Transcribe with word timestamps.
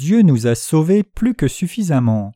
Dieu 0.00 0.22
nous 0.22 0.46
a 0.46 0.54
sauvés 0.54 1.02
plus 1.02 1.34
que 1.34 1.46
suffisamment. 1.46 2.32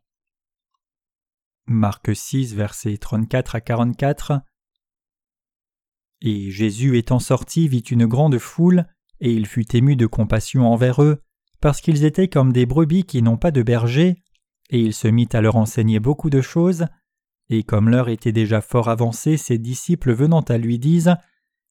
Marc 1.66 2.14
6, 2.14 2.54
versets 2.54 2.98
34 2.98 3.54
à 3.54 3.62
44. 3.62 4.42
Et 6.20 6.50
Jésus 6.50 6.98
étant 6.98 7.20
sorti 7.20 7.66
vit 7.66 7.78
une 7.78 8.04
grande 8.04 8.36
foule, 8.36 8.84
et 9.20 9.32
il 9.32 9.46
fut 9.46 9.74
ému 9.74 9.96
de 9.96 10.04
compassion 10.04 10.70
envers 10.70 11.02
eux, 11.02 11.22
parce 11.62 11.80
qu'ils 11.80 12.04
étaient 12.04 12.28
comme 12.28 12.52
des 12.52 12.66
brebis 12.66 13.04
qui 13.04 13.22
n'ont 13.22 13.38
pas 13.38 13.50
de 13.50 13.62
berger, 13.62 14.22
et 14.68 14.80
il 14.80 14.92
se 14.92 15.08
mit 15.08 15.30
à 15.32 15.40
leur 15.40 15.56
enseigner 15.56 16.00
beaucoup 16.00 16.28
de 16.28 16.42
choses, 16.42 16.84
et 17.48 17.62
comme 17.62 17.88
l'heure 17.88 18.10
était 18.10 18.32
déjà 18.32 18.60
fort 18.60 18.90
avancée, 18.90 19.38
ses 19.38 19.56
disciples 19.56 20.12
venant 20.12 20.42
à 20.42 20.58
lui 20.58 20.78
disent 20.78 21.16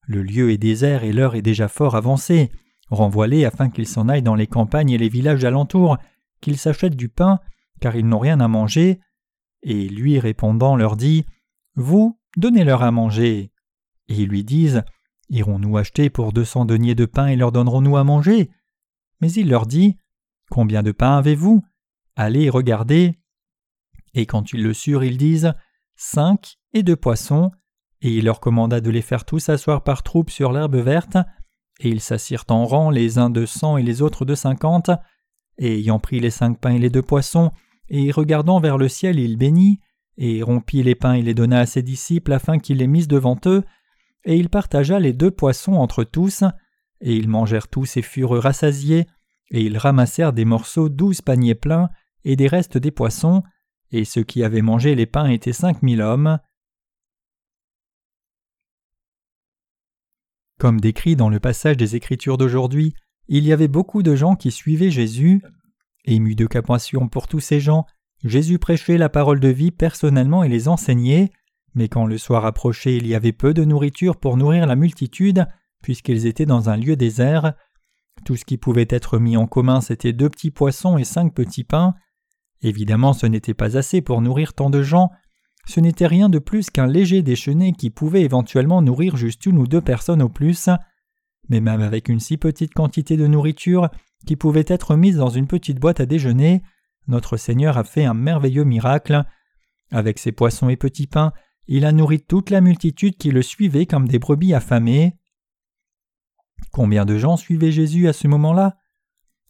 Le 0.08 0.24
lieu 0.24 0.50
est 0.50 0.58
désert 0.58 1.04
et 1.04 1.14
l'heure 1.14 1.36
est 1.36 1.44
déjà 1.44 1.68
fort 1.68 1.96
avancée, 1.96 2.50
renvoie-les 2.90 3.46
afin 3.46 3.70
qu'ils 3.70 3.88
s'en 3.88 4.10
aillent 4.10 4.22
dans 4.22 4.36
les 4.36 4.48
campagnes 4.48 4.92
et 4.92 4.98
les 4.98 5.10
villages 5.10 5.44
alentours, 5.44 5.98
qu'ils 6.42 6.58
s'achètent 6.58 6.96
du 6.96 7.10
pain, 7.10 7.40
car 7.80 7.96
ils 7.96 8.08
n'ont 8.08 8.20
rien 8.20 8.40
à 8.40 8.48
manger. 8.48 9.00
Et 9.62 9.88
lui 9.88 10.20
répondant 10.20 10.76
leur 10.76 10.96
dit 10.98 11.26
Vous, 11.76 12.20
donnez-leur 12.38 12.84
à 12.84 12.92
manger. 12.92 13.52
Et 14.10 14.16
ils 14.16 14.28
lui 14.28 14.44
disent 14.44 14.84
Irons-nous 15.30 15.78
acheter 15.78 16.10
pour 16.10 16.34
deux 16.34 16.46
cents 16.46 16.66
deniers 16.66 16.96
de 16.96 17.06
pain 17.06 17.28
et 17.28 17.36
leur 17.36 17.52
donnerons-nous 17.52 17.98
à 17.98 18.04
manger? 18.04 18.52
Mais 19.22 19.32
il 19.32 19.50
leur 19.50 19.66
dit 19.66 19.98
Combien 20.50 20.84
de 20.84 20.92
pain 20.92 21.18
avez-vous? 21.18 21.64
Allez 22.16 22.50
regarder. 22.50 23.20
Et 24.14 24.26
quand 24.26 24.54
ils 24.54 24.62
le 24.62 24.74
surent, 24.74 25.04
ils 25.04 25.18
disent 25.18 25.54
Cinq 25.96 26.58
et 26.74 26.84
deux 26.84 26.96
poissons. 26.96 27.52
Et 28.02 28.18
il 28.18 28.26
leur 28.26 28.42
commanda 28.42 28.82
de 28.82 28.90
les 28.90 29.02
faire 29.02 29.26
tous 29.26 29.48
asseoir 29.50 29.84
par 29.84 30.04
troupes 30.04 30.30
sur 30.30 30.52
l'herbe 30.52 30.76
verte. 30.76 31.18
Et 31.80 31.90
ils 31.90 32.02
s'assirent 32.02 32.46
en 32.50 32.66
rang, 32.66 32.90
les 32.90 33.18
uns 33.18 33.30
de 33.30 33.46
cent 33.46 33.78
et 33.78 33.84
les 33.84 34.02
autres 34.02 34.26
de 34.26 34.36
cinquante. 34.36 34.92
Et 35.58 35.80
ayant 35.80 36.00
pris 36.00 36.20
les 36.20 36.30
cinq 36.30 36.60
pains 36.60 36.74
et 36.74 36.80
les 36.80 36.90
deux 36.90 37.02
poissons, 37.02 37.52
et 37.90 38.12
regardant 38.12 38.60
vers 38.60 38.78
le 38.78 38.88
ciel, 38.88 39.20
il 39.20 39.38
bénit, 39.38 39.80
et 40.18 40.42
rompit 40.42 40.84
les 40.84 40.96
pains 40.96 41.14
et 41.14 41.22
les 41.22 41.34
donna 41.34 41.60
à 41.60 41.66
ses 41.66 41.82
disciples 41.82 42.34
afin 42.34 42.60
qu'ils 42.60 42.78
les 42.78 42.88
missent 42.88 43.08
devant 43.08 43.38
eux, 43.46 43.64
et 44.26 44.38
il 44.38 44.50
partagea 44.50 45.00
les 45.00 45.14
deux 45.14 45.32
poissons 45.32 45.74
entre 45.74 46.04
tous, 46.04 46.44
et 47.02 47.16
ils 47.16 47.28
mangèrent 47.28 47.68
tous 47.68 47.98
et 47.98 48.02
furent 48.02 48.42
rassasiés, 48.42 49.06
et 49.52 49.62
ils 49.62 49.78
ramassèrent 49.78 50.34
des 50.34 50.46
morceaux 50.46 50.90
douze 50.90 51.22
paniers 51.22 51.56
pleins, 51.56 51.90
et 52.24 52.36
des 52.36 52.48
restes 52.48 52.78
des 52.78 52.92
poissons, 52.92 53.44
et 53.92 54.06
ceux 54.06 54.24
qui 54.24 54.44
avaient 54.44 54.62
mangé 54.62 54.96
les 54.96 55.06
pains 55.06 55.28
étaient 55.28 55.54
cinq 55.54 55.84
mille 55.84 56.02
hommes. 56.02 56.40
Comme 60.64 60.80
décrit 60.80 61.18
dans 61.18 61.28
le 61.28 61.42
passage 61.42 61.76
des 61.76 61.98
Écritures 61.98 62.38
d'aujourd'hui, 62.38 62.94
il 63.28 63.44
y 63.44 63.52
avait 63.52 63.68
beaucoup 63.68 64.02
de 64.02 64.16
gens 64.16 64.38
qui 64.38 64.50
suivaient 64.50 64.92
Jésus. 64.92 65.42
Ému 66.06 66.36
de 66.36 66.46
compassion 66.46 67.10
pour 67.10 67.28
tous 67.28 67.42
ces 67.42 67.60
gens, 67.60 67.86
Jésus 68.24 68.60
prêchait 68.60 68.98
la 68.98 69.10
parole 69.10 69.42
de 69.42 69.50
vie 69.50 69.72
personnellement 69.72 70.42
et 70.42 70.48
les 70.48 70.70
enseignait, 70.70 71.32
mais 71.76 71.90
quand 71.90 72.06
le 72.06 72.18
soir 72.18 72.46
approchait 72.46 72.96
il 72.96 73.06
y 73.06 73.14
avait 73.14 73.34
peu 73.34 73.54
de 73.54 73.66
nourriture 73.66 74.16
pour 74.16 74.38
nourrir 74.38 74.66
la 74.66 74.78
multitude, 74.78 75.48
puisqu'ils 75.82 76.28
étaient 76.28 76.46
dans 76.46 76.70
un 76.70 76.78
lieu 76.78 76.96
désert. 76.96 77.56
Tout 78.24 78.38
ce 78.38 78.46
qui 78.46 78.58
pouvait 78.58 78.88
être 78.90 79.20
mis 79.20 79.36
en 79.36 79.48
commun 79.48 79.82
c'était 79.82 80.14
deux 80.14 80.30
petits 80.30 80.52
poissons 80.52 80.98
et 80.98 81.04
cinq 81.04 81.34
petits 81.34 81.66
pains. 81.66 81.94
Évidemment 82.62 83.12
ce 83.12 83.26
n'était 83.26 83.54
pas 83.54 83.76
assez 83.76 84.00
pour 84.00 84.22
nourrir 84.22 84.54
tant 84.54 84.70
de 84.70 84.82
gens, 84.82 85.12
ce 85.66 85.80
n'était 85.80 86.08
rien 86.08 86.30
de 86.30 86.40
plus 86.40 86.70
qu'un 86.70 86.88
léger 86.88 87.22
déjeuner 87.22 87.74
qui 87.74 87.90
pouvait 87.90 88.24
éventuellement 88.24 88.82
nourrir 88.82 89.16
juste 89.16 89.46
une 89.46 89.58
ou 89.58 89.68
deux 89.68 89.82
personnes 89.82 90.22
au 90.22 90.30
plus. 90.30 90.70
Mais 91.50 91.62
même 91.62 91.82
avec 91.82 92.10
une 92.10 92.20
si 92.20 92.38
petite 92.38 92.74
quantité 92.74 93.18
de 93.18 93.28
nourriture 93.28 93.90
qui 94.26 94.36
pouvait 94.36 94.66
être 94.68 94.96
mise 94.96 95.18
dans 95.18 95.30
une 95.30 95.48
petite 95.48 95.80
boîte 95.80 96.00
à 96.00 96.06
déjeuner, 96.06 96.64
notre 97.08 97.38
Seigneur 97.38 97.78
a 97.78 97.84
fait 97.84 98.06
un 98.06 98.14
merveilleux 98.14 98.64
miracle. 98.64 99.24
Avec 99.92 100.20
ses 100.20 100.32
poissons 100.32 100.70
et 100.70 100.78
petits 100.78 101.08
pains, 101.08 101.34
il 101.68 101.86
a 101.86 101.92
nourri 101.92 102.22
toute 102.22 102.50
la 102.50 102.62
multitude 102.62 103.18
qui 103.18 103.32
le 103.32 103.42
suivait 103.42 103.86
comme 103.86 104.08
des 104.08 104.20
brebis 104.20 104.54
affamées. 104.54 105.18
Combien 106.72 107.06
de 107.06 107.18
gens 107.18 107.38
suivaient 107.38 107.72
Jésus 107.72 108.08
à 108.08 108.14
ce 108.14 108.28
moment-là? 108.28 108.78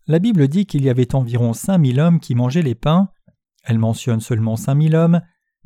La 0.07 0.19
Bible 0.19 0.47
dit 0.47 0.66
qu'il 0.66 0.84
y 0.84 0.90
avait 0.90 1.16
environ 1.16 1.53
cinq 1.53 1.78
mille 1.78 2.00
hommes 2.00 2.19
qui 2.19 2.35
mangeaient 2.35 2.62
les 2.62 2.75
pains. 2.75 3.09
Elle 3.63 3.80
mentionne 3.80 4.19
seulement 4.19 4.57
cinq 4.57 4.75
mille 4.75 4.95
hommes, 4.95 5.22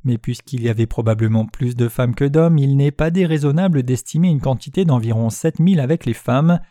mais 0.07 0.17
puisqu'il 0.17 0.63
y 0.63 0.69
avait 0.69 0.87
probablement 0.87 1.45
plus 1.45 1.75
de 1.75 1.89
femmes 1.89 2.15
que 2.15 2.23
d'hommes, 2.23 2.57
il 2.57 2.77
n'est 2.77 2.91
pas 2.91 3.11
déraisonnable 3.11 3.83
d'estimer 3.83 4.29
une 4.29 4.39
quantité 4.39 4.85
d'environ 4.85 5.29
sept 5.29 5.59
mille 5.59 5.81
avec 5.81 6.05
les 6.05 6.13
femmes. 6.13 6.61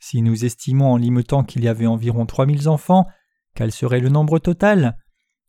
Si 0.00 0.22
nous 0.22 0.44
estimons 0.44 0.92
en 0.92 0.96
limitant 0.96 1.42
qu'il 1.42 1.64
y 1.64 1.68
avait 1.68 1.86
environ 1.86 2.24
trois 2.24 2.46
mille 2.46 2.68
enfants, 2.68 3.08
quel 3.56 3.72
serait 3.72 3.98
le 3.98 4.10
nombre 4.10 4.38
total? 4.38 4.96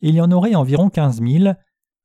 Il 0.01 0.15
y 0.15 0.21
en 0.21 0.31
aurait 0.31 0.55
environ 0.55 0.89
quinze 0.89 1.21
mille. 1.21 1.55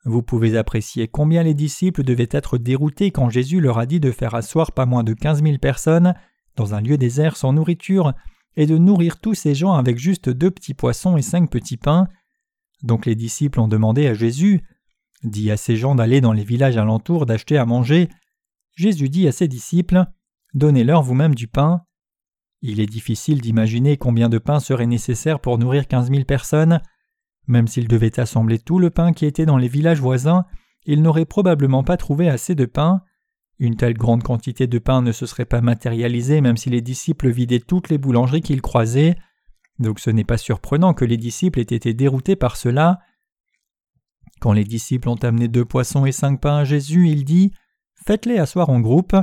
Vous 0.04 0.22
pouvez 0.22 0.58
apprécier 0.58 1.08
combien 1.08 1.42
les 1.42 1.54
disciples 1.54 2.04
devaient 2.04 2.28
être 2.30 2.58
déroutés 2.58 3.10
quand 3.10 3.30
Jésus 3.30 3.60
leur 3.60 3.78
a 3.78 3.86
dit 3.86 4.00
de 4.00 4.12
faire 4.12 4.34
asseoir 4.34 4.72
pas 4.72 4.84
moins 4.84 5.04
de 5.04 5.14
quinze 5.14 5.40
mille 5.40 5.58
personnes 5.58 6.14
dans 6.54 6.74
un 6.74 6.82
lieu 6.82 6.98
désert 6.98 7.38
sans 7.38 7.54
nourriture 7.54 8.12
et 8.56 8.66
de 8.66 8.76
nourrir 8.76 9.20
tous 9.20 9.34
ces 9.34 9.54
gens 9.54 9.72
avec 9.72 9.96
juste 9.98 10.28
deux 10.28 10.50
petits 10.50 10.74
poissons 10.74 11.16
et 11.16 11.22
cinq 11.22 11.50
petits 11.50 11.78
pains. 11.78 12.08
Donc 12.82 13.06
les 13.06 13.14
disciples 13.14 13.58
ont 13.58 13.68
demandé 13.68 14.06
à 14.06 14.12
Jésus 14.12 14.62
dit 15.24 15.50
à 15.50 15.56
ces 15.56 15.76
gens 15.76 15.94
d'aller 15.94 16.20
dans 16.20 16.32
les 16.32 16.44
villages 16.44 16.76
alentours 16.76 17.26
d'acheter 17.26 17.58
à 17.58 17.66
manger. 17.66 18.08
Jésus 18.76 19.08
dit 19.08 19.26
à 19.28 19.32
ses 19.32 19.48
disciples 19.48 20.04
Donnez-leur 20.54 21.02
vous-même 21.02 21.34
du 21.34 21.48
pain. 21.48 21.82
Il 22.62 22.80
est 22.80 22.86
difficile 22.86 23.40
d'imaginer 23.40 23.96
combien 23.96 24.28
de 24.28 24.38
pain 24.38 24.60
serait 24.60 24.86
nécessaire 24.86 25.40
pour 25.40 25.58
nourrir 25.58 25.86
quinze 25.86 26.10
mille 26.10 26.26
personnes. 26.26 26.80
Même 27.46 27.68
s'ils 27.68 27.88
devaient 27.88 28.18
assembler 28.18 28.58
tout 28.58 28.78
le 28.78 28.90
pain 28.90 29.12
qui 29.12 29.26
était 29.26 29.46
dans 29.46 29.56
les 29.56 29.68
villages 29.68 30.00
voisins, 30.00 30.44
ils 30.84 31.02
n'auraient 31.02 31.24
probablement 31.24 31.84
pas 31.84 31.96
trouvé 31.96 32.28
assez 32.28 32.54
de 32.54 32.64
pain. 32.64 33.02
Une 33.58 33.76
telle 33.76 33.94
grande 33.94 34.22
quantité 34.22 34.66
de 34.66 34.78
pain 34.78 35.02
ne 35.02 35.12
se 35.12 35.26
serait 35.26 35.44
pas 35.44 35.60
matérialisée 35.60 36.40
même 36.40 36.56
si 36.56 36.70
les 36.70 36.80
disciples 36.80 37.30
vidaient 37.30 37.60
toutes 37.60 37.88
les 37.88 37.98
boulangeries 37.98 38.42
qu'ils 38.42 38.62
croisaient. 38.62 39.16
Donc 39.78 40.00
ce 40.00 40.10
n'est 40.10 40.24
pas 40.24 40.38
surprenant 40.38 40.94
que 40.94 41.04
les 41.04 41.16
disciples 41.16 41.60
aient 41.60 41.62
été 41.62 41.94
déroutés 41.94 42.36
par 42.36 42.56
cela. 42.56 43.00
Quand 44.40 44.52
les 44.52 44.64
disciples 44.64 45.08
ont 45.08 45.16
amené 45.16 45.48
deux 45.48 45.64
poissons 45.64 46.06
et 46.06 46.12
cinq 46.12 46.40
pains 46.40 46.58
à 46.58 46.64
Jésus, 46.64 47.08
il 47.08 47.24
dit 47.24 47.52
Faites-les 48.06 48.38
asseoir 48.38 48.70
en 48.70 48.80
groupe. 48.80 49.16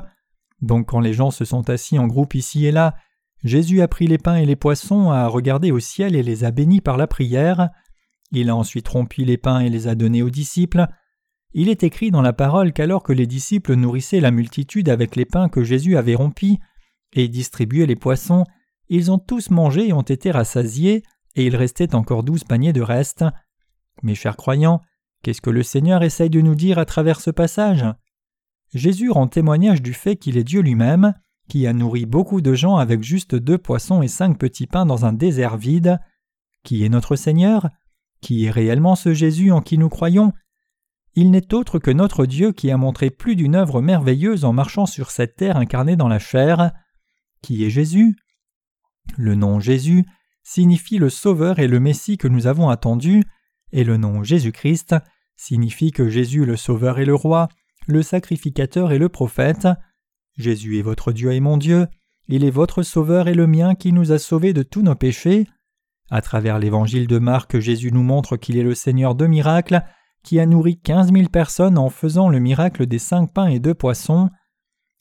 Donc 0.62 0.90
quand 0.90 1.00
les 1.00 1.14
gens 1.14 1.32
se 1.32 1.46
sont 1.46 1.70
assis 1.70 1.98
en 1.98 2.08
groupe 2.08 2.36
ici 2.36 2.66
et 2.66 2.72
là, 2.72 2.96
Jésus 3.44 3.82
a 3.82 3.88
pris 3.88 4.08
les 4.08 4.18
pains 4.18 4.38
et 4.38 4.46
les 4.46 4.56
poissons, 4.56 5.12
a 5.12 5.28
regardé 5.28 5.72
au 5.72 5.80
ciel 5.80 6.16
et 6.16 6.24
les 6.24 6.44
a 6.44 6.52
bénis 6.52 6.82
par 6.82 6.98
la 6.98 7.08
prière. 7.08 7.70
Il 8.32 8.50
a 8.50 8.56
ensuite 8.56 8.88
rompu 8.88 9.24
les 9.24 9.38
pains 9.38 9.60
et 9.60 9.70
les 9.70 9.88
a 9.88 9.96
donnés 9.96 10.24
aux 10.24 10.30
disciples. 10.30 10.88
Il 11.54 11.70
est 11.70 11.84
écrit 11.84 12.12
dans 12.12 12.22
la 12.22 12.34
parole 12.34 12.74
qu'alors 12.74 13.04
que 13.04 13.14
les 13.14 13.28
disciples 13.28 13.76
nourrissaient 13.76 14.20
la 14.20 14.32
multitude 14.32 14.90
avec 14.90 15.16
les 15.16 15.26
pains 15.26 15.48
que 15.48 15.64
Jésus 15.64 15.96
avait 15.96 16.16
rompis 16.16 16.60
et 17.14 17.28
distribuaient 17.28 17.86
les 17.86 17.96
poissons, 17.96 18.44
ils 18.90 19.12
ont 19.12 19.20
tous 19.20 19.50
mangé 19.52 19.88
et 19.88 19.94
ont 19.94 20.02
été 20.02 20.32
rassasiés, 20.32 21.04
et 21.36 21.46
il 21.46 21.56
restait 21.56 21.96
encore 21.96 22.24
douze 22.24 22.44
paniers 22.44 22.74
de 22.74 22.82
reste. 22.82 23.24
Mes 24.04 24.16
chers 24.16 24.38
croyants, 24.38 24.82
qu'est-ce 25.26 25.42
que 25.42 25.50
le 25.50 25.64
Seigneur 25.64 26.04
essaye 26.04 26.30
de 26.30 26.40
nous 26.40 26.54
dire 26.54 26.78
à 26.78 26.86
travers 26.86 27.20
ce 27.20 27.32
passage? 27.32 27.84
Jésus 28.76 29.10
rend 29.10 29.26
témoignage 29.26 29.82
du 29.82 29.94
fait 29.94 30.18
qu'il 30.18 30.38
est 30.38 30.44
Dieu 30.44 30.62
lui-même, 30.62 31.16
qui 31.50 31.66
a 31.66 31.74
nourri 31.74 32.06
beaucoup 32.06 32.42
de 32.42 32.54
gens 32.54 32.76
avec 32.76 33.02
juste 33.02 33.34
deux 33.34 33.58
poissons 33.58 34.04
et 34.04 34.08
cinq 34.08 34.38
petits 34.38 34.68
pains 34.68 34.86
dans 34.86 35.04
un 35.04 35.14
désert 35.14 35.58
vide. 35.58 36.00
Qui 36.64 36.86
est 36.86 36.90
notre 36.90 37.16
Seigneur? 37.16 37.72
Qui 38.22 38.46
est 38.46 38.52
réellement 38.52 38.96
ce 38.96 39.16
Jésus 39.16 39.52
en 39.52 39.62
qui 39.62 39.80
nous 39.80 39.90
croyons? 39.90 40.32
Il 41.16 41.32
n'est 41.32 41.56
autre 41.56 41.80
que 41.80 41.90
notre 41.90 42.28
Dieu 42.28 42.52
qui 42.52 42.70
a 42.70 42.78
montré 42.78 43.10
plus 43.10 43.36
d'une 43.36 43.56
œuvre 43.56 43.82
merveilleuse 43.82 44.46
en 44.46 44.54
marchant 44.54 44.86
sur 44.86 45.10
cette 45.10 45.38
terre 45.38 45.58
incarnée 45.58 45.96
dans 45.96 46.08
la 46.08 46.20
chair. 46.20 46.72
Qui 47.42 47.66
est 47.66 47.72
Jésus? 47.72 48.16
Le 49.18 49.34
nom 49.34 49.60
Jésus 49.60 50.06
signifie 50.44 51.00
le 51.00 51.10
Sauveur 51.10 51.58
et 51.58 51.68
le 51.68 51.80
Messie 51.80 52.20
que 52.20 52.28
nous 52.28 52.46
avons 52.46 52.70
attendu, 52.70 53.24
et 53.72 53.84
le 53.84 53.98
nom 53.98 54.22
Jésus-Christ 54.22 54.96
signifie 55.36 55.92
que 55.92 56.10
Jésus 56.10 56.46
le 56.46 56.56
Sauveur 56.56 57.00
est 57.00 57.06
le 57.06 57.16
Roi, 57.16 57.48
le 57.88 58.02
Sacrificateur 58.02 58.92
et 58.92 58.98
le 58.98 59.10
Prophète. 59.10 59.68
Jésus 60.38 60.80
est 60.80 60.84
votre 60.84 61.12
Dieu 61.12 61.32
et 61.32 61.40
mon 61.40 61.58
Dieu, 61.58 61.88
il 62.28 62.44
est 62.44 62.52
votre 62.52 62.82
Sauveur 62.82 63.28
et 63.28 63.36
le 63.36 63.48
mien 63.48 63.76
qui 63.76 63.92
nous 63.92 64.12
a 64.12 64.18
sauvés 64.18 64.54
de 64.54 64.64
tous 64.64 64.82
nos 64.82 64.96
péchés. 64.96 65.48
À 66.10 66.22
travers 66.22 66.60
l'évangile 66.60 67.08
de 67.08 67.20
Marc, 67.20 67.60
Jésus 67.60 67.92
nous 67.92 68.04
montre 68.04 68.38
qu'il 68.38 68.58
est 68.58 68.64
le 68.64 68.76
Seigneur 68.76 69.16
de 69.16 69.28
miracles, 69.28 69.84
qui 70.24 70.40
a 70.40 70.46
nourri 70.46 70.80
quinze 70.80 71.12
mille 71.12 71.30
personnes 71.30 71.78
en 71.78 71.90
faisant 71.90 72.30
le 72.30 72.40
miracle 72.40 72.88
des 72.88 73.00
cinq 73.00 73.32
pains 73.32 73.48
et 73.48 73.60
deux 73.60 73.76
poissons. 73.76 74.30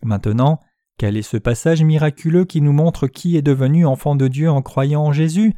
Maintenant, 0.02 0.60
quel 0.98 1.16
est 1.16 1.22
ce 1.22 1.38
passage 1.38 1.82
miraculeux 1.82 2.44
qui 2.44 2.60
nous 2.60 2.72
montre 2.72 3.06
qui 3.06 3.36
est 3.36 3.42
devenu 3.42 3.86
enfant 3.86 4.16
de 4.16 4.28
Dieu 4.28 4.50
en 4.50 4.62
croyant 4.62 5.02
en 5.02 5.12
Jésus? 5.12 5.54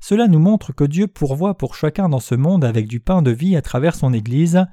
Cela 0.00 0.28
nous 0.28 0.38
montre 0.38 0.72
que 0.72 0.84
Dieu 0.84 1.06
pourvoit 1.06 1.56
pour 1.56 1.74
chacun 1.74 2.08
dans 2.08 2.20
ce 2.20 2.34
monde 2.34 2.64
avec 2.64 2.88
du 2.88 3.00
pain 3.00 3.22
de 3.22 3.30
vie 3.30 3.56
à 3.56 3.62
travers 3.62 3.94
son 3.94 4.12
Église. 4.12 4.64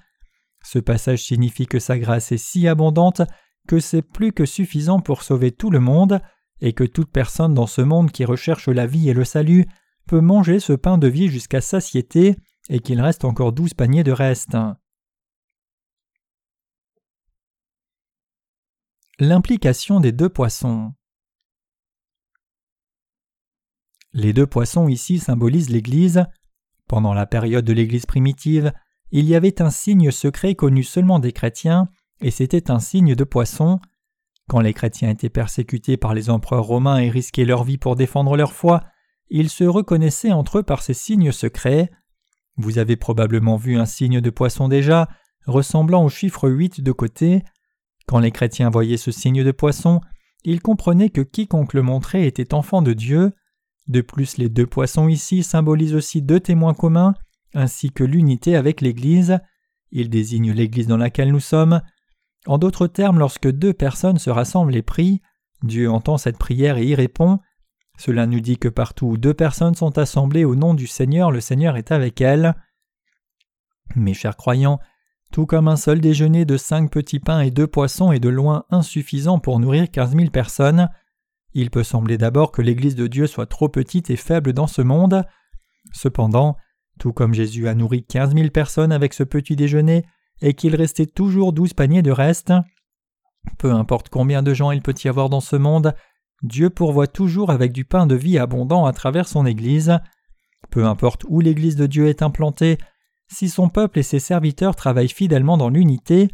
Ce 0.63 0.79
passage 0.79 1.23
signifie 1.23 1.67
que 1.67 1.79
sa 1.79 1.99
grâce 1.99 2.31
est 2.31 2.37
si 2.37 2.67
abondante 2.67 3.21
que 3.67 3.79
c'est 3.79 4.01
plus 4.01 4.31
que 4.31 4.45
suffisant 4.45 4.99
pour 4.99 5.23
sauver 5.23 5.51
tout 5.51 5.69
le 5.69 5.81
monde, 5.81 6.21
et 6.61 6.73
que 6.73 6.83
toute 6.83 7.11
personne 7.11 7.53
dans 7.53 7.67
ce 7.67 7.81
monde 7.81 8.11
qui 8.11 8.25
recherche 8.25 8.67
la 8.67 8.87
vie 8.87 9.09
et 9.09 9.13
le 9.13 9.25
salut 9.25 9.65
peut 10.07 10.21
manger 10.21 10.59
ce 10.59 10.73
pain 10.73 10.97
de 10.97 11.07
vie 11.07 11.27
jusqu'à 11.27 11.61
satiété 11.61 12.35
et 12.69 12.79
qu'il 12.79 13.01
reste 13.01 13.25
encore 13.25 13.51
douze 13.51 13.73
paniers 13.73 14.03
de 14.03 14.11
reste. 14.11 14.57
L'implication 19.19 19.99
des 19.99 20.11
deux 20.11 20.29
poissons. 20.29 20.93
Les 24.17 24.33
deux 24.33 24.47
poissons 24.47 24.87
ici 24.87 25.19
symbolisent 25.19 25.69
l'Église. 25.69 26.25
Pendant 26.87 27.13
la 27.13 27.27
période 27.27 27.63
de 27.63 27.71
l'Église 27.71 28.07
primitive, 28.07 28.73
il 29.11 29.25
y 29.25 29.35
avait 29.35 29.61
un 29.61 29.69
signe 29.69 30.09
secret 30.09 30.55
connu 30.55 30.81
seulement 30.81 31.19
des 31.19 31.31
chrétiens, 31.31 31.87
et 32.19 32.31
c'était 32.31 32.71
un 32.71 32.79
signe 32.79 33.13
de 33.13 33.23
poisson. 33.23 33.79
Quand 34.49 34.59
les 34.59 34.73
chrétiens 34.73 35.11
étaient 35.11 35.29
persécutés 35.29 35.97
par 35.97 36.15
les 36.15 36.31
empereurs 36.31 36.63
romains 36.63 36.97
et 36.97 37.11
risquaient 37.11 37.45
leur 37.45 37.63
vie 37.63 37.77
pour 37.77 37.95
défendre 37.95 38.35
leur 38.35 38.53
foi, 38.53 38.85
ils 39.29 39.51
se 39.51 39.65
reconnaissaient 39.65 40.31
entre 40.31 40.57
eux 40.57 40.63
par 40.63 40.81
ces 40.81 40.95
signes 40.95 41.31
secrets. 41.31 41.91
Vous 42.55 42.79
avez 42.79 42.95
probablement 42.95 43.55
vu 43.55 43.77
un 43.77 43.85
signe 43.85 44.19
de 44.19 44.29
poisson 44.31 44.67
déjà, 44.67 45.09
ressemblant 45.45 46.03
au 46.03 46.09
chiffre 46.09 46.49
8 46.49 46.81
de 46.81 46.91
côté. 46.91 47.43
Quand 48.07 48.17
les 48.17 48.31
chrétiens 48.31 48.71
voyaient 48.71 48.97
ce 48.97 49.11
signe 49.11 49.43
de 49.43 49.51
poisson, 49.51 50.01
ils 50.43 50.63
comprenaient 50.63 51.11
que 51.11 51.21
quiconque 51.21 51.75
le 51.75 51.83
montrait 51.83 52.25
était 52.25 52.55
enfant 52.55 52.81
de 52.81 52.93
Dieu. 52.93 53.31
De 53.87 54.01
plus, 54.01 54.37
les 54.37 54.49
deux 54.49 54.67
poissons 54.67 55.07
ici 55.07 55.43
symbolisent 55.43 55.95
aussi 55.95 56.21
deux 56.21 56.39
témoins 56.39 56.73
communs, 56.73 57.13
ainsi 57.53 57.91
que 57.91 58.03
l'unité 58.03 58.55
avec 58.55 58.81
l'Église. 58.81 59.39
Ils 59.91 60.09
désignent 60.09 60.51
l'Église 60.51 60.87
dans 60.87 60.97
laquelle 60.97 61.31
nous 61.31 61.39
sommes. 61.39 61.81
En 62.45 62.57
d'autres 62.57 62.87
termes, 62.87 63.19
lorsque 63.19 63.49
deux 63.49 63.73
personnes 63.73 64.19
se 64.19 64.29
rassemblent 64.29 64.75
et 64.75 64.81
prient, 64.81 65.21
Dieu 65.63 65.89
entend 65.89 66.17
cette 66.17 66.37
prière 66.37 66.77
et 66.77 66.85
y 66.85 66.95
répond. 66.95 67.39
Cela 67.97 68.27
nous 68.27 68.41
dit 68.41 68.57
que 68.57 68.67
partout 68.67 69.07
où 69.07 69.17
deux 69.17 69.33
personnes 69.33 69.75
sont 69.75 69.97
assemblées 69.97 70.45
au 70.45 70.55
nom 70.55 70.73
du 70.73 70.87
Seigneur, 70.87 71.31
le 71.31 71.41
Seigneur 71.41 71.77
est 71.77 71.91
avec 71.91 72.21
elles. 72.21 72.55
Mes 73.95 74.13
chers 74.13 74.37
croyants, 74.37 74.79
tout 75.31 75.45
comme 75.45 75.67
un 75.67 75.77
seul 75.77 75.99
déjeuner 75.99 76.45
de 76.45 76.57
cinq 76.57 76.91
petits 76.91 77.19
pains 77.19 77.41
et 77.41 77.51
deux 77.51 77.67
poissons 77.67 78.11
est 78.11 78.19
de 78.19 78.29
loin 78.29 78.65
insuffisant 78.69 79.39
pour 79.39 79.59
nourrir 79.59 79.89
quinze 79.89 80.13
mille 80.13 80.31
personnes, 80.31 80.89
il 81.57 81.71
peut 81.71 81.83
sembler 81.83 82.19
d'abord 82.19 82.51
que 82.51 82.61
l'Église 82.61 82.93
de 82.93 83.07
Dieu 83.07 83.25
soit 83.25 83.47
trop 83.47 83.67
petite 83.67 84.11
et 84.11 84.15
faible 84.15 84.53
dans 84.53 84.67
ce 84.67 84.83
monde. 84.83 85.23
Cependant, 85.91 86.55
tout 86.99 87.13
comme 87.13 87.33
Jésus 87.33 87.67
a 87.67 87.73
nourri 87.73 88.05
quinze 88.05 88.35
mille 88.35 88.51
personnes 88.51 88.91
avec 88.91 89.11
ce 89.15 89.23
petit 89.23 89.55
déjeuner, 89.55 90.05
et 90.43 90.53
qu'il 90.53 90.75
restait 90.75 91.07
toujours 91.07 91.53
douze 91.53 91.73
paniers 91.73 92.03
de 92.03 92.11
reste. 92.11 92.53
Peu 93.57 93.71
importe 93.71 94.09
combien 94.09 94.43
de 94.43 94.53
gens 94.53 94.69
il 94.69 94.83
peut 94.83 94.93
y 95.03 95.07
avoir 95.07 95.29
dans 95.29 95.41
ce 95.41 95.55
monde, 95.55 95.95
Dieu 96.43 96.69
pourvoit 96.69 97.07
toujours 97.07 97.49
avec 97.49 97.71
du 97.71 97.85
pain 97.85 98.05
de 98.05 98.13
vie 98.13 98.37
abondant 98.37 98.85
à 98.85 98.93
travers 98.93 99.27
son 99.27 99.47
Église. 99.47 99.97
Peu 100.69 100.85
importe 100.85 101.23
où 101.27 101.39
l'Église 101.39 101.75
de 101.75 101.87
Dieu 101.87 102.07
est 102.07 102.21
implantée, 102.21 102.77
si 103.29 103.49
son 103.49 103.67
peuple 103.69 103.97
et 103.97 104.03
ses 104.03 104.19
serviteurs 104.19 104.75
travaillent 104.75 105.09
fidèlement 105.09 105.57
dans 105.57 105.69
l'unité, 105.69 106.27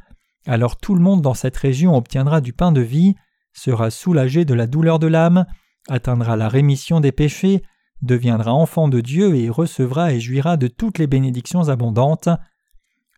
alors 0.46 0.76
tout 0.76 0.96
le 0.96 1.02
monde 1.02 1.22
dans 1.22 1.34
cette 1.34 1.56
région 1.56 1.96
obtiendra 1.96 2.42
du 2.42 2.52
pain 2.52 2.74
de 2.74 2.82
vie, 2.82 3.16
sera 3.54 3.90
soulagé 3.90 4.46
de 4.46 4.54
la 4.54 4.68
douleur 4.68 5.00
de 5.00 5.08
l'âme, 5.08 5.46
atteindra 5.90 6.36
la 6.36 6.50
rémission 6.50 7.00
des 7.00 7.12
péchés, 7.12 7.64
deviendra 8.02 8.54
enfant 8.54 8.88
de 8.88 9.00
Dieu 9.00 9.36
et 9.36 9.50
recevra 9.50 10.14
et 10.14 10.20
jouira 10.20 10.58
de 10.58 10.68
toutes 10.68 10.98
les 10.98 11.08
bénédictions 11.08 11.70
abondantes. 11.70 12.30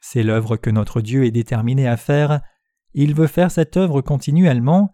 C'est 0.02 0.24
l'œuvre 0.24 0.58
que 0.58 0.70
notre 0.70 1.02
Dieu 1.02 1.26
est 1.26 1.32
déterminé 1.32 1.88
à 1.88 1.98
faire. 1.98 2.42
Il 2.94 3.16
veut 3.16 3.28
faire 3.28 3.50
cette 3.50 3.78
œuvre 3.78 4.02
continuellement. 4.02 4.92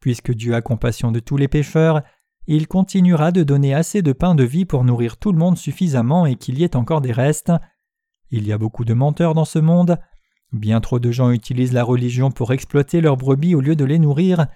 Puisque 0.00 0.32
Dieu 0.32 0.54
a 0.54 0.62
compassion 0.62 1.12
de 1.12 1.20
tous 1.20 1.36
les 1.36 1.48
pécheurs, 1.48 2.02
il 2.46 2.66
continuera 2.66 3.30
de 3.30 3.42
donner 3.42 3.74
assez 3.74 4.02
de 4.02 4.12
pain 4.12 4.34
de 4.34 4.44
vie 4.44 4.64
pour 4.64 4.84
nourrir 4.84 5.16
tout 5.18 5.32
le 5.32 5.38
monde 5.38 5.58
suffisamment 5.58 6.26
et 6.26 6.36
qu'il 6.36 6.58
y 6.58 6.64
ait 6.64 6.76
encore 6.76 7.00
des 7.00 7.12
restes. 7.12 7.52
Il 8.30 8.46
y 8.46 8.52
a 8.52 8.58
beaucoup 8.58 8.84
de 8.84 8.94
menteurs 8.94 9.34
dans 9.34 9.44
ce 9.44 9.58
monde. 9.58 9.98
Bien 10.52 10.80
trop 10.80 10.98
de 10.98 11.10
gens 11.10 11.30
utilisent 11.30 11.72
la 11.72 11.84
religion 11.84 12.30
pour 12.30 12.52
exploiter 12.52 13.00
leurs 13.00 13.16
brebis 13.16 13.54
au 13.54 13.60
lieu 13.60 13.76
de 13.76 13.84
les 13.84 13.98
nourrir. 13.98 14.46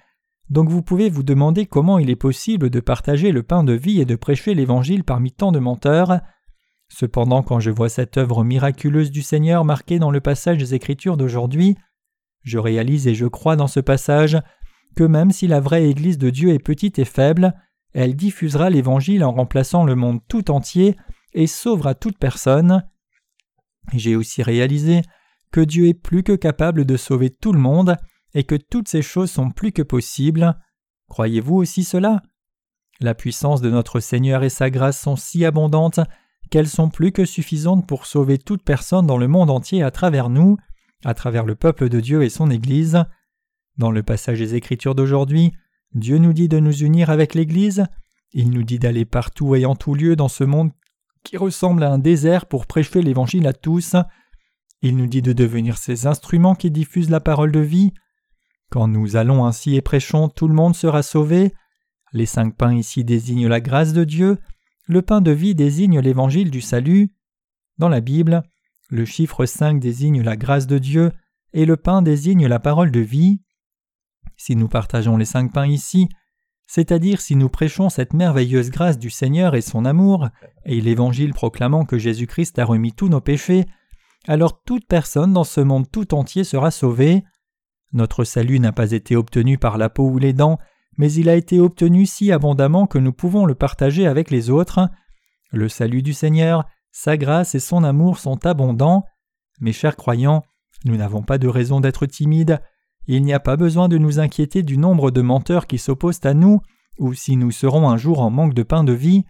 Donc 0.52 0.68
vous 0.68 0.82
pouvez 0.82 1.08
vous 1.08 1.22
demander 1.22 1.64
comment 1.64 1.98
il 1.98 2.10
est 2.10 2.14
possible 2.14 2.68
de 2.68 2.80
partager 2.80 3.32
le 3.32 3.42
pain 3.42 3.64
de 3.64 3.72
vie 3.72 4.02
et 4.02 4.04
de 4.04 4.16
prêcher 4.16 4.52
l'Évangile 4.52 5.02
parmi 5.02 5.32
tant 5.32 5.50
de 5.50 5.58
menteurs. 5.58 6.20
Cependant, 6.90 7.42
quand 7.42 7.58
je 7.58 7.70
vois 7.70 7.88
cette 7.88 8.18
œuvre 8.18 8.44
miraculeuse 8.44 9.10
du 9.10 9.22
Seigneur 9.22 9.64
marquée 9.64 9.98
dans 9.98 10.10
le 10.10 10.20
passage 10.20 10.58
des 10.58 10.74
Écritures 10.74 11.16
d'aujourd'hui, 11.16 11.78
je 12.42 12.58
réalise 12.58 13.06
et 13.06 13.14
je 13.14 13.24
crois 13.24 13.56
dans 13.56 13.66
ce 13.66 13.80
passage 13.80 14.36
que 14.94 15.04
même 15.04 15.30
si 15.30 15.46
la 15.46 15.58
vraie 15.58 15.88
Église 15.88 16.18
de 16.18 16.28
Dieu 16.28 16.50
est 16.50 16.62
petite 16.62 16.98
et 16.98 17.06
faible, 17.06 17.54
elle 17.94 18.14
diffusera 18.14 18.68
l'Évangile 18.68 19.24
en 19.24 19.32
remplaçant 19.32 19.84
le 19.84 19.94
monde 19.94 20.20
tout 20.28 20.50
entier 20.50 20.98
et 21.32 21.46
sauvera 21.46 21.94
toute 21.94 22.18
personne. 22.18 22.86
J'ai 23.94 24.16
aussi 24.16 24.42
réalisé 24.42 25.00
que 25.50 25.62
Dieu 25.62 25.86
est 25.86 25.94
plus 25.94 26.22
que 26.22 26.36
capable 26.36 26.84
de 26.84 26.98
sauver 26.98 27.30
tout 27.30 27.54
le 27.54 27.58
monde 27.58 27.96
et 28.34 28.44
que 28.44 28.54
toutes 28.54 28.88
ces 28.88 29.02
choses 29.02 29.30
sont 29.30 29.50
plus 29.50 29.72
que 29.72 29.82
possibles. 29.82 30.56
Croyez-vous 31.08 31.56
aussi 31.56 31.84
cela? 31.84 32.22
La 33.00 33.14
puissance 33.14 33.60
de 33.60 33.70
notre 33.70 34.00
Seigneur 34.00 34.44
et 34.44 34.48
sa 34.48 34.70
grâce 34.70 35.00
sont 35.00 35.16
si 35.16 35.44
abondantes 35.44 36.00
qu'elles 36.50 36.68
sont 36.68 36.90
plus 36.90 37.12
que 37.12 37.24
suffisantes 37.24 37.86
pour 37.86 38.06
sauver 38.06 38.38
toute 38.38 38.62
personne 38.62 39.06
dans 39.06 39.18
le 39.18 39.28
monde 39.28 39.50
entier 39.50 39.82
à 39.82 39.90
travers 39.90 40.28
nous, 40.28 40.56
à 41.04 41.14
travers 41.14 41.44
le 41.44 41.54
peuple 41.54 41.88
de 41.88 42.00
Dieu 42.00 42.22
et 42.22 42.28
son 42.28 42.50
Église. 42.50 43.04
Dans 43.78 43.90
le 43.90 44.02
passage 44.02 44.38
des 44.38 44.54
Écritures 44.54 44.94
d'aujourd'hui, 44.94 45.52
Dieu 45.94 46.18
nous 46.18 46.32
dit 46.32 46.48
de 46.48 46.58
nous 46.58 46.76
unir 46.76 47.10
avec 47.10 47.34
l'Église, 47.34 47.86
il 48.32 48.50
nous 48.50 48.62
dit 48.62 48.78
d'aller 48.78 49.04
partout 49.04 49.54
et 49.56 49.66
en 49.66 49.74
tout 49.74 49.94
lieu 49.94 50.16
dans 50.16 50.28
ce 50.28 50.44
monde 50.44 50.70
qui 51.24 51.36
ressemble 51.36 51.82
à 51.82 51.92
un 51.92 51.98
désert 51.98 52.46
pour 52.46 52.66
prêcher 52.66 53.02
l'Évangile 53.02 53.46
à 53.46 53.52
tous, 53.52 53.94
il 54.82 54.96
nous 54.96 55.06
dit 55.06 55.22
de 55.22 55.32
devenir 55.32 55.78
ces 55.78 56.06
instruments 56.06 56.54
qui 56.54 56.70
diffusent 56.70 57.10
la 57.10 57.20
parole 57.20 57.52
de 57.52 57.60
vie. 57.60 57.92
Quand 58.72 58.88
nous 58.88 59.16
allons 59.16 59.44
ainsi 59.44 59.76
et 59.76 59.82
prêchons, 59.82 60.30
tout 60.30 60.48
le 60.48 60.54
monde 60.54 60.74
sera 60.74 61.02
sauvé. 61.02 61.52
Les 62.14 62.24
cinq 62.24 62.56
pains 62.56 62.74
ici 62.74 63.04
désignent 63.04 63.46
la 63.46 63.60
grâce 63.60 63.92
de 63.92 64.02
Dieu, 64.02 64.38
le 64.86 65.02
pain 65.02 65.20
de 65.20 65.30
vie 65.30 65.54
désigne 65.54 66.00
l'évangile 66.00 66.50
du 66.50 66.62
salut. 66.62 67.14
Dans 67.76 67.90
la 67.90 68.00
Bible, 68.00 68.42
le 68.88 69.04
chiffre 69.04 69.44
5 69.44 69.78
désigne 69.78 70.22
la 70.22 70.38
grâce 70.38 70.66
de 70.66 70.78
Dieu 70.78 71.12
et 71.52 71.66
le 71.66 71.76
pain 71.76 72.00
désigne 72.00 72.46
la 72.46 72.60
parole 72.60 72.90
de 72.90 73.00
vie. 73.00 73.42
Si 74.38 74.56
nous 74.56 74.68
partageons 74.68 75.18
les 75.18 75.26
cinq 75.26 75.52
pains 75.52 75.66
ici, 75.66 76.08
c'est-à-dire 76.66 77.20
si 77.20 77.36
nous 77.36 77.50
prêchons 77.50 77.90
cette 77.90 78.14
merveilleuse 78.14 78.70
grâce 78.70 78.98
du 78.98 79.10
Seigneur 79.10 79.54
et 79.54 79.60
son 79.60 79.84
amour, 79.84 80.30
et 80.64 80.80
l'Évangile 80.80 81.34
proclamant 81.34 81.84
que 81.84 81.98
Jésus-Christ 81.98 82.58
a 82.58 82.64
remis 82.64 82.94
tous 82.94 83.10
nos 83.10 83.20
péchés, 83.20 83.66
alors 84.26 84.62
toute 84.62 84.86
personne 84.86 85.34
dans 85.34 85.44
ce 85.44 85.60
monde 85.60 85.90
tout 85.90 86.14
entier 86.14 86.44
sera 86.44 86.70
sauvée. 86.70 87.22
Notre 87.92 88.24
salut 88.24 88.58
n'a 88.58 88.72
pas 88.72 88.92
été 88.92 89.16
obtenu 89.16 89.58
par 89.58 89.76
la 89.78 89.90
peau 89.90 90.08
ou 90.08 90.18
les 90.18 90.32
dents, 90.32 90.58
mais 90.96 91.12
il 91.12 91.28
a 91.28 91.34
été 91.34 91.60
obtenu 91.60 92.06
si 92.06 92.32
abondamment 92.32 92.86
que 92.86 92.98
nous 92.98 93.12
pouvons 93.12 93.44
le 93.44 93.54
partager 93.54 94.06
avec 94.06 94.30
les 94.30 94.50
autres. 94.50 94.88
Le 95.50 95.68
salut 95.68 96.02
du 96.02 96.12
Seigneur, 96.12 96.64
sa 96.90 97.16
grâce 97.16 97.54
et 97.54 97.60
son 97.60 97.84
amour 97.84 98.18
sont 98.18 98.46
abondants. 98.46 99.04
Mes 99.60 99.72
chers 99.72 99.96
croyants, 99.96 100.42
nous 100.84 100.96
n'avons 100.96 101.22
pas 101.22 101.38
de 101.38 101.48
raison 101.48 101.80
d'être 101.80 102.06
timides. 102.06 102.60
Il 103.06 103.22
n'y 103.22 103.32
a 103.32 103.40
pas 103.40 103.56
besoin 103.56 103.88
de 103.88 103.98
nous 103.98 104.20
inquiéter 104.20 104.62
du 104.62 104.78
nombre 104.78 105.10
de 105.10 105.22
menteurs 105.22 105.66
qui 105.66 105.78
s'opposent 105.78 106.24
à 106.24 106.34
nous, 106.34 106.60
ou 106.98 107.14
si 107.14 107.36
nous 107.36 107.50
serons 107.50 107.88
un 107.88 107.96
jour 107.96 108.20
en 108.20 108.30
manque 108.30 108.54
de 108.54 108.62
pain 108.62 108.84
de 108.84 108.92
vie. 108.92 109.24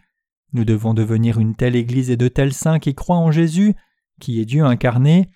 Nous 0.52 0.64
devons 0.64 0.94
devenir 0.94 1.38
une 1.38 1.54
telle 1.54 1.76
Église 1.76 2.10
et 2.10 2.16
de 2.16 2.28
tels 2.28 2.52
saints 2.52 2.78
qui 2.78 2.94
croient 2.94 3.16
en 3.16 3.30
Jésus, 3.30 3.74
qui 4.20 4.40
est 4.40 4.44
Dieu 4.44 4.64
incarné. 4.64 5.30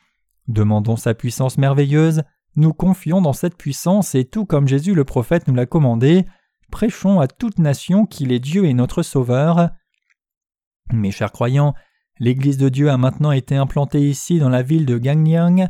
Demandons 0.49 0.97
sa 0.97 1.15
puissance 1.15 1.59
merveilleuse, 1.59 2.23
nous 2.57 2.73
confions 2.73 3.21
dans 3.21 3.33
cette 3.35 3.57
puissance 3.57 4.15
et 4.15 4.25
tout 4.25 4.47
comme 4.47 4.67
Jésus 4.67 4.95
le 4.95 5.05
prophète 5.05 5.47
nous 5.47 5.55
l'a 5.55 5.67
commandé, 5.67 6.25
prêchons 6.71 7.21
à 7.21 7.29
toute 7.29 7.59
nation 7.59 8.07
qu'il 8.07 8.33
est 8.33 8.41
Dieu 8.41 8.65
et 8.65 8.75
notre 8.75 9.03
Sauveur. 9.03 9.71
Mes 10.93 11.11
chers 11.11 11.33
croyants, 11.33 11.75
l'Église 12.19 12.57
de 12.57 12.69
Dieu 12.69 12.91
a 12.91 12.97
maintenant 12.97 13.33
été 13.33 13.57
implantée 13.57 14.09
ici 14.09 14.39
dans 14.39 14.49
la 14.49 14.63
ville 14.63 14.87
de 14.87 14.99
Gangliang, 14.99 15.69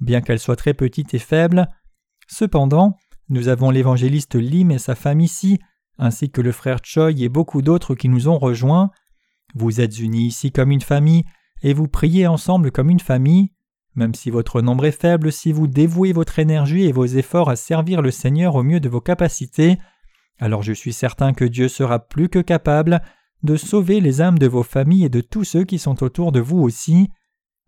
bien 0.00 0.20
qu'elle 0.20 0.38
soit 0.38 0.56
très 0.56 0.74
petite 0.74 1.12
et 1.14 1.18
faible. 1.18 1.68
Cependant, 2.28 2.96
nous 3.28 3.48
avons 3.48 3.70
l'évangéliste 3.70 4.36
Lim 4.36 4.70
et 4.70 4.78
sa 4.78 4.94
femme 4.94 5.20
ici, 5.20 5.58
ainsi 5.98 6.30
que 6.30 6.40
le 6.40 6.52
frère 6.52 6.78
Choi 6.84 7.10
et 7.10 7.28
beaucoup 7.28 7.62
d'autres 7.62 7.94
qui 7.94 8.08
nous 8.08 8.28
ont 8.28 8.38
rejoints. 8.38 8.90
Vous 9.54 9.80
êtes 9.80 9.98
unis 9.98 10.26
ici 10.26 10.52
comme 10.52 10.70
une 10.70 10.82
famille, 10.82 11.24
et 11.62 11.72
vous 11.72 11.88
priez 11.88 12.26
ensemble 12.26 12.70
comme 12.70 12.90
une 12.90 13.00
famille. 13.00 13.50
Même 13.94 14.14
si 14.14 14.30
votre 14.30 14.60
nombre 14.60 14.86
est 14.86 14.92
faible, 14.92 15.32
si 15.32 15.52
vous 15.52 15.66
dévouez 15.66 16.12
votre 16.12 16.38
énergie 16.38 16.84
et 16.84 16.92
vos 16.92 17.06
efforts 17.06 17.48
à 17.48 17.56
servir 17.56 18.02
le 18.02 18.10
Seigneur 18.10 18.54
au 18.54 18.62
mieux 18.62 18.80
de 18.80 18.88
vos 18.88 19.00
capacités, 19.00 19.78
alors 20.38 20.62
je 20.62 20.72
suis 20.72 20.92
certain 20.92 21.32
que 21.32 21.44
Dieu 21.44 21.68
sera 21.68 21.98
plus 21.98 22.28
que 22.28 22.38
capable 22.38 23.00
de 23.42 23.56
sauver 23.56 24.00
les 24.00 24.20
âmes 24.20 24.38
de 24.38 24.46
vos 24.46 24.62
familles 24.62 25.04
et 25.04 25.10
de 25.10 25.20
tous 25.20 25.44
ceux 25.44 25.64
qui 25.64 25.78
sont 25.78 26.02
autour 26.02 26.32
de 26.32 26.40
vous 26.40 26.58
aussi. 26.58 27.08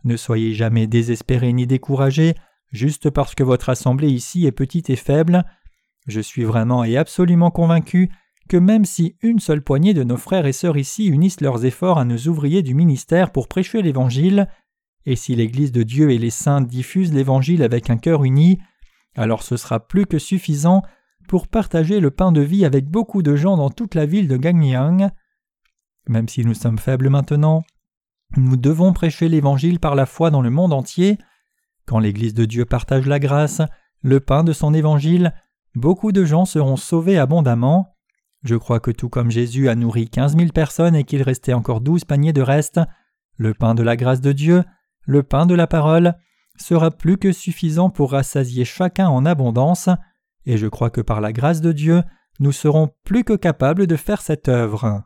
Ne 0.04 0.16
soyez 0.16 0.54
jamais 0.54 0.86
désespérés 0.86 1.52
ni 1.52 1.66
découragés 1.66 2.34
juste 2.72 3.10
parce 3.10 3.34
que 3.34 3.42
votre 3.42 3.68
assemblée 3.68 4.10
ici 4.10 4.46
est 4.46 4.52
petite 4.52 4.90
et 4.90 4.96
faible. 4.96 5.44
Je 6.06 6.20
suis 6.20 6.44
vraiment 6.44 6.84
et 6.84 6.96
absolument 6.96 7.50
convaincu 7.50 8.10
que 8.48 8.56
même 8.56 8.84
si 8.84 9.16
une 9.22 9.38
seule 9.38 9.62
poignée 9.62 9.94
de 9.94 10.02
nos 10.02 10.16
frères 10.16 10.46
et 10.46 10.52
sœurs 10.52 10.76
ici 10.76 11.06
unissent 11.06 11.40
leurs 11.40 11.64
efforts 11.64 11.98
à 11.98 12.04
nos 12.04 12.18
ouvriers 12.18 12.62
du 12.62 12.74
ministère 12.74 13.30
pour 13.30 13.48
prêcher 13.48 13.82
l'Évangile, 13.82 14.48
et 15.06 15.16
si 15.16 15.34
l'Église 15.34 15.72
de 15.72 15.82
Dieu 15.82 16.10
et 16.10 16.18
les 16.18 16.30
saints 16.30 16.60
diffusent 16.60 17.12
l'Évangile 17.12 17.62
avec 17.62 17.90
un 17.90 17.96
cœur 17.96 18.24
uni, 18.24 18.58
alors 19.16 19.42
ce 19.42 19.56
sera 19.56 19.80
plus 19.80 20.06
que 20.06 20.18
suffisant 20.18 20.82
pour 21.28 21.48
partager 21.48 22.00
le 22.00 22.10
pain 22.10 22.32
de 22.32 22.40
vie 22.40 22.64
avec 22.64 22.88
beaucoup 22.88 23.22
de 23.22 23.36
gens 23.36 23.56
dans 23.56 23.70
toute 23.70 23.94
la 23.94 24.06
ville 24.06 24.28
de 24.28 24.36
Gangneung. 24.36 25.10
Même 26.08 26.28
si 26.28 26.44
nous 26.44 26.54
sommes 26.54 26.78
faibles 26.78 27.08
maintenant, 27.08 27.62
nous 28.36 28.56
devons 28.56 28.92
prêcher 28.92 29.28
l'Évangile 29.28 29.80
par 29.80 29.94
la 29.94 30.06
foi 30.06 30.30
dans 30.30 30.42
le 30.42 30.50
monde 30.50 30.72
entier. 30.72 31.18
Quand 31.86 31.98
l'Église 31.98 32.34
de 32.34 32.44
Dieu 32.44 32.64
partage 32.64 33.06
la 33.06 33.18
grâce, 33.18 33.62
le 34.02 34.20
pain 34.20 34.44
de 34.44 34.52
son 34.52 34.74
Évangile, 34.74 35.34
beaucoup 35.74 36.12
de 36.12 36.24
gens 36.24 36.44
seront 36.44 36.76
sauvés 36.76 37.18
abondamment. 37.18 37.96
Je 38.42 38.56
crois 38.56 38.80
que 38.80 38.90
tout 38.90 39.08
comme 39.08 39.30
Jésus 39.30 39.68
a 39.68 39.74
nourri 39.74 40.08
quinze 40.08 40.36
mille 40.36 40.52
personnes 40.52 40.94
et 40.94 41.04
qu'il 41.04 41.22
restait 41.22 41.52
encore 41.52 41.80
douze 41.80 42.04
paniers 42.04 42.32
de 42.32 42.42
reste, 42.42 42.80
le 43.36 43.54
pain 43.54 43.74
de 43.74 43.82
la 43.82 43.96
grâce 43.96 44.20
de 44.20 44.32
Dieu, 44.32 44.64
le 45.02 45.22
pain 45.22 45.46
de 45.46 45.54
la 45.54 45.66
parole, 45.66 46.14
sera 46.56 46.90
plus 46.90 47.16
que 47.16 47.32
suffisant 47.32 47.90
pour 47.90 48.12
rassasier 48.12 48.64
chacun 48.64 49.08
en 49.08 49.24
abondance, 49.24 49.88
et 50.46 50.56
je 50.56 50.66
crois 50.66 50.90
que 50.90 51.00
par 51.00 51.20
la 51.20 51.32
grâce 51.32 51.60
de 51.60 51.72
Dieu, 51.72 52.02
nous 52.38 52.52
serons 52.52 52.90
plus 53.04 53.24
que 53.24 53.34
capables 53.34 53.86
de 53.86 53.96
faire 53.96 54.20
cette 54.20 54.48
œuvre. 54.48 55.02